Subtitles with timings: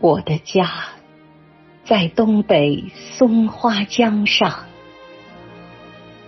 [0.00, 0.70] 我的家
[1.84, 4.66] 在东北松花江上，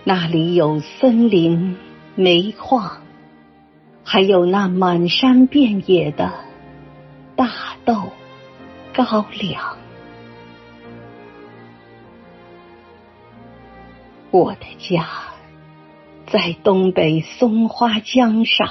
[0.02, 1.76] 那里有森林、
[2.16, 3.02] 煤矿，
[4.02, 6.32] 还有那满山遍野的
[7.36, 7.48] 大
[7.84, 8.10] 豆、
[8.92, 9.76] 高粱。
[14.32, 15.06] 我的家
[16.26, 18.68] 在东北松花江上，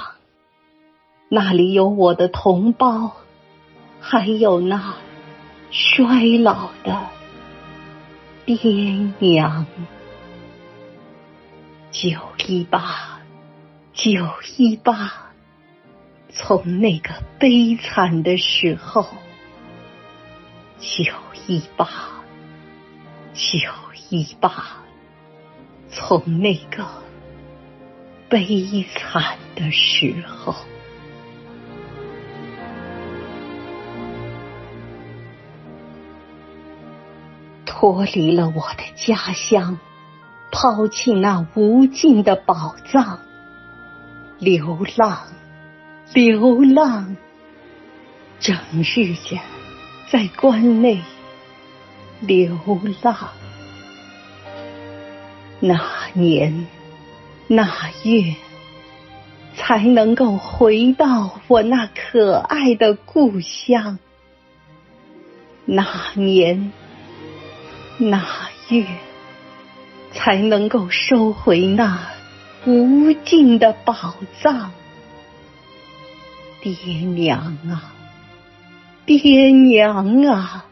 [1.30, 3.16] 那里有我的同胞。
[4.00, 4.94] 还有那
[5.70, 7.06] 衰老的
[8.44, 8.56] 爹
[9.18, 9.66] 娘，
[11.92, 12.10] 九
[12.46, 13.20] 一八，
[13.92, 14.10] 九
[14.56, 15.30] 一八，
[16.30, 19.06] 从那个悲惨的时候，
[20.78, 21.12] 九
[21.46, 21.86] 一八，
[23.34, 23.70] 九
[24.08, 24.78] 一八，
[25.88, 26.86] 从那个
[28.28, 30.54] 悲惨的时候。
[37.80, 39.78] 脱离了我的家乡，
[40.52, 43.20] 抛弃那无尽的宝藏，
[44.38, 45.20] 流浪，
[46.12, 47.16] 流浪，
[48.38, 49.40] 整日间
[50.10, 51.00] 在关内
[52.20, 52.58] 流
[53.00, 53.16] 浪。
[55.60, 56.66] 哪年
[57.46, 58.34] 哪月
[59.56, 63.98] 才能够回到我那可爱的故乡？
[65.64, 66.72] 哪年？
[68.00, 68.86] 哪月
[70.10, 72.08] 才能够收回那
[72.64, 74.72] 无尽的宝藏？
[76.62, 77.92] 爹娘啊，
[79.04, 80.64] 爹娘啊，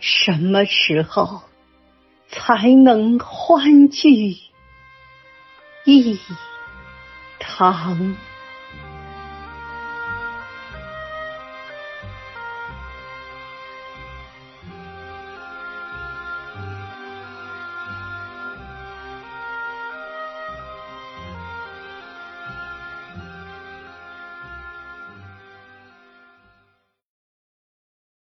[0.00, 1.42] 什么时候
[2.30, 4.38] 才能欢聚
[5.84, 6.18] 一
[7.38, 8.16] 堂？